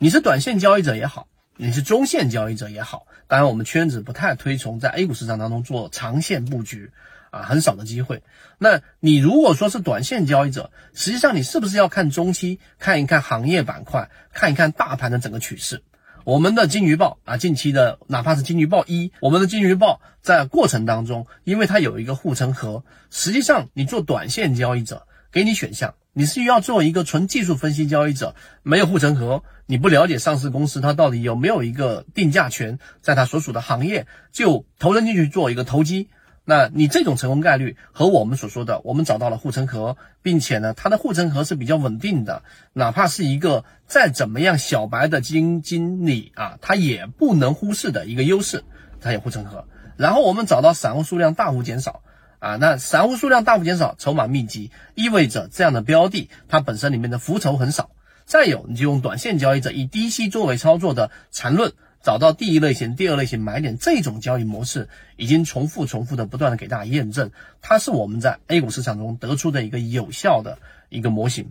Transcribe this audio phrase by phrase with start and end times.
[0.00, 1.26] 你是短线交易者也好，
[1.56, 6.92] 你是中线交易者也好，当然我们圈子不太推崇在 A 股市场当中做长线布局
[7.32, 8.22] 啊，很少的机会。
[8.58, 15.82] 那你如果说是短线交易者，实际上你是不是要看中期，看一看行业板块，看一看大盘的整个趋势？
[16.22, 36.08] 我们的金鱼报啊，近期的哪怕是金鱼报一，我们的金鱼报在过程当中，因为它有一个护城河，实际上你做短线交易者，给你选项，你是要做一个纯技术分析交易者，没有护城河，你不了解上市公司它到底有没有一个定价权，在它所属的行业就投身进去做一个投机。
[36.44, 48.64] 那你这种成功概率和我们所说的，我们找到了护城河，并且呢，它的护城河是比较稳定的，哪怕是一个再怎么样小白的基金经理啊，他也不能忽视的一个优势，
[49.00, 49.66] 它有护城河。
[49.98, 52.02] 然后我们找到散户数量大幅减少
[52.38, 57.90] 啊，那散户数量大幅减少，筹码密集，意味着这样的标的它本身里面的浮筹很少。
[58.24, 61.72] 再有，你就用短线交易者以低吸作为操作的缠论。
[62.00, 70.58] 找到第一类型、第二类型买点，这种交易模式已经重复、重复的不断的给大家验证，它是我们在 A 股市场中得出的一个有效的
[70.90, 71.50] 一个模型。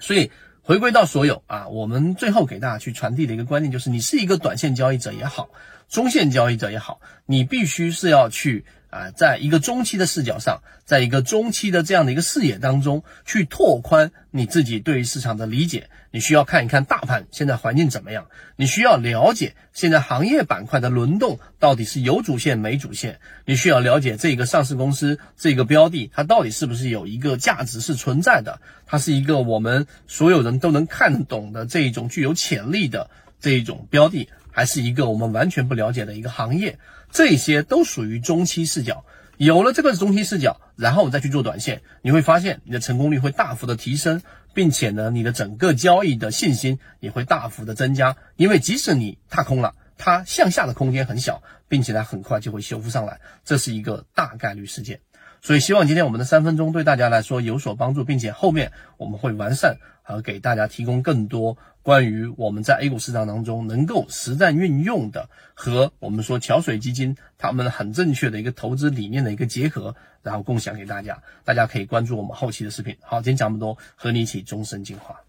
[0.00, 0.32] 所以
[0.62, 5.50] 回归到所有啊，我们最后给大家去传递的一个观念就是，你是一个短线交易者也好，
[5.88, 8.64] 中线交易者也好，你必须是要去。
[8.90, 15.88] 啊，在一个中期的视角上，在一个中期的这样的一个视野当中，去拓宽你自己对于市场的理解。
[16.12, 34.28] 你需要看一看大盘现在环境怎么样，你需要了解现在行业板块的轮动到底是有主线没主线，你需要了解这个上市公司这个标的它到底是不是有一个价值是存在的，它是一个我们所有人都能看懂的这一种具有潜力的这一种标的。
[34.50, 36.78] 还是一个我们完全不了解的一个行业，
[37.10, 39.04] 这些都属于中期视角。
[39.36, 44.20] 有了这个中期视角，然后再去做短线，你会发现你的成功率会大幅的提升，
[44.52, 48.18] 并且呢，你的整个交易的信心也会大幅的增加。
[48.36, 55.00] 因为即使你踏空了，它向下的空间很小，并且呢，很快就会修复上来，这是一个大概率事件。
[55.42, 71.22] 所以希望今天我们的三分钟对大家来说有所帮助，并且后面我们会完善和给大家提供更多关于我们在 A 股市场当中能够实战运用的和我们说桥水基金他们很正确的一个投资理念的一个结合，然后共享给大家。
[71.42, 72.94] 大家可以关注我们后期的视频。
[73.00, 75.20] 好，今天讲这么多，和你一起终身进化。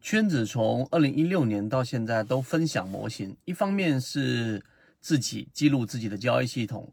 [0.00, 4.64] 圈子从二零一六年到现在都分享模型，一方面是
[5.00, 6.92] 自己记录自己的交易系统。